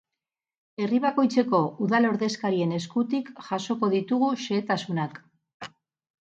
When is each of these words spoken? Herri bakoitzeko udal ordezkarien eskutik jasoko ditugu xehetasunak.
Herri 0.85 1.01
bakoitzeko 1.01 1.59
udal 1.87 2.07
ordezkarien 2.11 2.73
eskutik 2.79 3.29
jasoko 3.51 3.91
ditugu 3.93 4.31
xehetasunak. 4.47 5.23